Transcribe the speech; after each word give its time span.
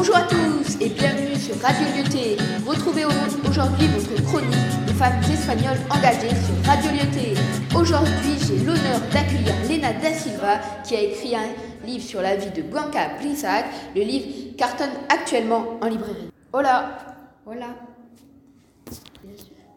Bonjour 0.00 0.16
à 0.16 0.22
tous 0.22 0.80
et 0.80 0.88
bienvenue 0.88 1.36
sur 1.36 1.60
Radio 1.60 1.84
Lyoté. 1.94 2.38
Retrouvez 2.66 3.04
aujourd'hui 3.04 3.86
votre 3.88 4.22
chronique 4.24 4.86
des 4.86 4.94
femmes 4.94 5.20
espagnoles 5.30 5.76
engagées 5.90 6.30
sur 6.30 6.66
Radio 6.66 6.90
Lyoté. 6.90 7.34
Aujourd'hui, 7.76 8.38
j'ai 8.40 8.64
l'honneur 8.64 8.98
d'accueillir 9.12 9.52
Lena 9.68 9.92
Da 9.92 10.14
Silva 10.14 10.58
qui 10.84 10.96
a 10.96 11.02
écrit 11.02 11.36
un 11.36 11.48
livre 11.84 12.02
sur 12.02 12.22
la 12.22 12.34
vie 12.34 12.48
de 12.48 12.62
Blanca 12.62 13.10
Brissac. 13.20 13.66
Le 13.94 14.00
livre 14.00 14.56
cartonne 14.56 14.88
actuellement 15.10 15.78
en 15.82 15.88
librairie. 15.88 16.30
Hola. 16.54 16.96
Hola. 17.44 17.66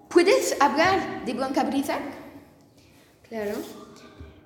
¿Puedes 0.07 0.55
hablar 0.61 1.25
de 1.27 1.33
Blanca 1.33 1.65
Brissac? 1.65 1.99
Claro. 3.27 3.57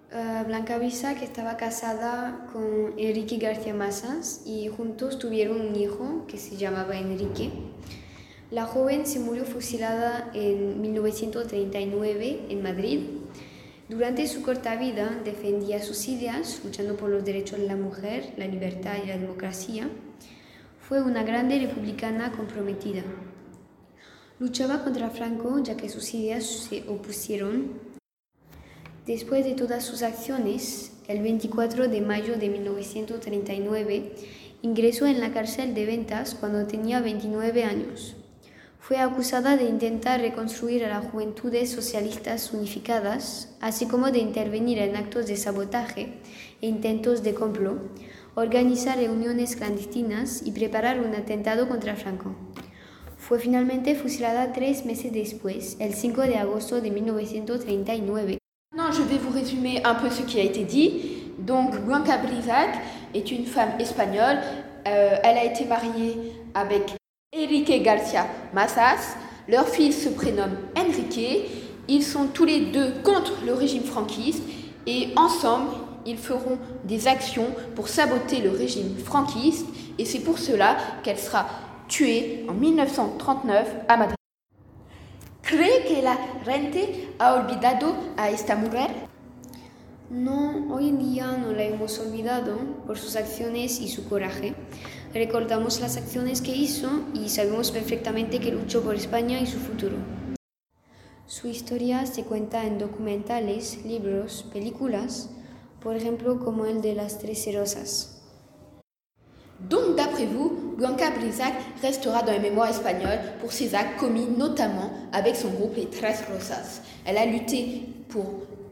Uh, 0.10 0.46
Blanca 0.46 0.78
Brisac 0.78 1.21
estaba 1.21 1.58
casada 1.58 2.48
con 2.54 2.98
Enrique 2.98 3.36
García 3.39 3.74
Massas 3.74 4.42
y 4.46 4.70
juntos 4.70 5.20
tuvieron 5.20 5.60
un 5.60 5.76
hijo 5.76 6.26
que 6.28 6.38
se 6.38 6.56
llamaba 6.56 6.97
Enrique. 6.97 7.52
La 8.50 8.66
joven 8.66 9.06
se 9.06 9.20
murió 9.20 9.43
fusilada 9.43 10.32
en 10.33 10.80
1939 10.80 12.46
en 12.47 12.64
Madrid. 12.64 13.02
Durante 13.89 14.25
su 14.28 14.43
corta 14.43 14.78
vida 14.78 15.20
defendía 15.25 15.83
sus 15.83 16.08
ideas, 16.08 16.61
luchando 16.64 16.96
por 16.96 17.10
los 17.10 17.25
derechos 17.25 17.60
de 17.60 17.68
la 17.68 17.75
mujer, 17.75 18.33
la 18.38 18.47
libertad 18.47 18.94
y 19.04 19.08
la 19.08 19.18
democracia. 19.18 19.89
Fue 20.80 21.02
una 21.02 21.24
grande 21.24 21.60
republicana 21.60 22.32
comprometida. 22.32 23.04
Luchaba 24.39 24.86
contra 24.86 25.10
Franco 25.10 25.60
ya 25.60 25.75
que 25.75 25.89
sus 25.89 26.14
ideas 26.14 26.46
se 26.46 26.88
opusieron 26.88 27.96
Después 29.07 29.46
de 29.46 29.54
todas 29.54 29.86
sus 29.86 30.04
acciones, 30.04 30.92
el 31.07 31.21
24 31.21 31.88
de 31.88 32.02
mayo 32.02 32.38
de 32.38 32.50
1939 32.50 34.11
ingresó 34.61 35.06
en 35.06 35.22
la 35.22 35.31
cárcel 35.31 35.73
de 35.73 35.86
Ventas 35.86 36.36
cuando 36.36 36.67
tenía 36.67 37.00
29 37.00 37.64
años. 37.64 38.17
Fue 38.81 38.97
acusada 38.97 39.55
de 39.55 39.63
intentar 39.63 40.19
reconstruir 40.19 40.83
a 40.83 40.89
las 40.89 41.09
juventudes 41.09 41.72
socialistas 41.72 42.52
unificadas, 42.52 43.55
así 43.61 43.85
como 43.85 44.11
de 44.11 44.19
intervenir 44.19 44.80
en 44.80 44.97
actos 44.97 45.28
de 45.28 45.38
sabotaje 45.38 46.19
e 46.61 46.67
intentos 46.67 47.23
de 47.23 47.33
complot, 47.33 47.80
organizar 48.35 48.97
reuniones 48.97 49.55
clandestinas 49.55 50.41
y 50.45 50.52
preparar 50.52 51.00
un 51.00 51.16
atentado 51.16 51.69
contra 51.69 51.95
Franco. 51.95 52.35
Fue 53.17 53.39
finalmente 53.39 53.95
fusilada 53.95 54.52
tres 54.52 54.85
meses 54.85 55.13
después, 55.13 55.78
el 55.80 55.94
5 55.94 56.23
de 56.23 56.35
agosto 56.35 56.81
de 56.81 56.91
1939. 56.91 58.39
Je 58.98 59.03
vais 59.03 59.17
vous 59.20 59.30
résumer 59.31 59.84
un 59.84 59.94
peu 59.94 60.09
ce 60.09 60.23
qui 60.23 60.40
a 60.40 60.44
été 60.44 60.64
dit. 60.64 61.02
Donc, 61.38 61.80
Blanca 61.81 62.17
Brisac 62.17 62.70
est 63.14 63.31
une 63.31 63.45
femme 63.45 63.70
espagnole. 63.80 64.40
Euh, 64.88 65.16
elle 65.23 65.38
a 65.38 65.44
été 65.44 65.66
mariée 65.66 66.17
avec 66.56 66.95
Enrique 67.36 67.84
Garcia 67.84 68.25
Massas. 68.53 69.16
Leur 69.48 69.68
fils 69.68 70.03
se 70.03 70.09
prénomme 70.09 70.58
Enrique. 70.75 71.48
Ils 71.88 72.03
sont 72.03 72.25
tous 72.34 72.45
les 72.45 72.72
deux 72.72 72.92
contre 73.03 73.34
le 73.45 73.53
régime 73.53 73.84
franquiste 73.84 74.42
et 74.88 75.09
ensemble, 75.16 75.70
ils 76.08 76.18
feront 76.18 76.58
des 76.84 77.08
actions 77.08 77.48
pour 77.75 77.90
saboter 77.90 78.42
le 78.42 78.50
régime 78.50 78.98
franquiste 78.98 79.68
et 80.00 80.06
c'est 80.06 80.22
pour 80.22 80.40
cela 80.40 80.75
qu'elle 81.03 81.20
sera 81.20 81.45
tuée 81.88 82.45
en 82.50 82.53
1939 82.53 83.68
à 83.88 83.98
Madrid. 83.98 84.16
¿Cree 85.48 85.86
que 85.86 86.02
la 86.02 86.17
gente 86.44 87.14
ha 87.20 87.34
olvidado 87.36 87.95
a 88.17 88.30
esta 88.30 88.58
mujer? 88.58 88.90
No, 90.09 90.67
hoy 90.76 90.90
en 90.90 91.00
día 91.00 91.38
no 91.38 91.53
la 91.53 91.64
hemos 91.64 92.00
olvidado 92.00 92.58
por 92.86 92.98
sus 92.98 93.16
acciones 93.16 93.80
y 93.80 93.88
su 93.88 94.09
coraje. 94.09 94.56
Recordamos 95.14 95.80
las 95.80 95.95
acciones 95.95 96.42
que 96.42 96.53
hizo 96.53 96.90
y 97.14 97.30
sabemos 97.30 97.72
perfectamente 97.72 98.42
que 98.42 98.52
luchó 98.52 98.84
por 98.84 98.95
España 98.95 99.40
y 99.40 99.48
su 99.48 99.58
futuro. 99.58 99.95
Su 101.28 101.48
historia 101.48 102.06
se 102.06 102.25
cuenta 102.25 102.66
en 102.66 102.78
documentales, 102.78 103.86
libros, 103.86 104.46
películas, 104.52 105.30
por 105.80 105.96
ejemplo 105.96 106.44
como 106.44 106.66
el 106.66 106.81
de 106.81 106.94
Las 106.94 107.19
Tres 107.19 107.47
Rosas. 107.56 108.16
Donc, 109.59 109.95
d'après 109.95 110.25
vous, 110.25 110.75
Blanca 110.78 111.09
Brisac 111.12 111.53
restera 111.81 112.22
dans 112.22 112.31
les 112.31 112.40
mémoires 112.40 112.69
espagnoles 112.69 113.19
pour 113.40 113.51
ses 113.51 113.73
actes 113.73 113.97
commis 114.00 114.28
notamment 114.38 114.91
avec 115.12 115.35
son 115.35 115.50
groupe 115.50 115.75
Les 115.75 115.88
Tres 115.88 116.23
Rosas. 116.31 116.81
Elle 117.06 117.18
a 117.18 117.25
lutté 117.25 117.84
pour 118.09 118.25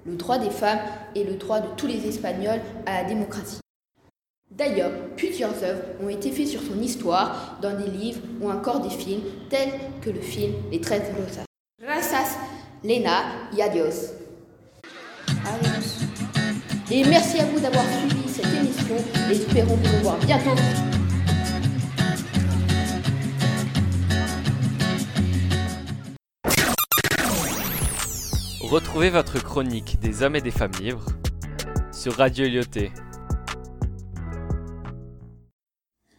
le 0.06 0.16
droit 0.16 0.38
des 0.38 0.52
femmes 0.52 0.80
et 1.16 1.24
le 1.24 1.34
droit 1.34 1.60
de 1.60 1.68
tous 1.76 1.88
les 1.88 2.08
Espagnols 2.08 2.62
à 2.86 3.02
la 3.02 3.10
démocratie. 3.10 3.60
D'ailleurs, 4.52 4.92
plusieurs 5.18 5.64
œuvres 5.64 5.82
ont 6.04 6.10
été 6.10 6.32
faites 6.32 6.48
sur 6.48 6.62
son 6.62 6.80
histoire 6.80 7.58
dans 7.62 7.76
des 7.76 7.90
livres 7.90 8.22
ou 8.40 8.50
encore 8.50 8.80
des 8.80 8.90
films 8.90 9.24
tels 9.50 9.74
que 10.02 10.12
le 10.12 10.22
film 10.22 10.54
Les 10.72 10.80
Tres 10.80 11.02
Rosas. 11.18 11.46
Gracias, 11.82 12.38
Lena, 12.84 13.24
y 13.52 13.62
adios. 13.62 14.14
Adiós. 15.28 16.06
Et 16.92 17.04
merci 17.04 17.40
à 17.40 17.46
vous 17.46 17.60
d'avoir 17.60 17.84
suivi 17.84 18.25
cette 18.36 18.54
émission 18.54 18.98
espérons 19.32 19.78
vous 19.78 19.98
revoir 19.98 20.18
bientôt. 20.18 20.50
Retrouvez 28.62 29.10
votre 29.10 29.42
chronique 29.42 30.00
des 30.02 30.22
hommes 30.22 30.36
et 30.36 30.42
des 30.42 30.52
femmes 30.52 30.74
libres 30.82 31.06
sur 31.94 32.18
Radio 32.18 32.46
Lyoté. 32.46 32.92